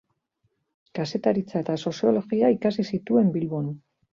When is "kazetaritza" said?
0.99-1.61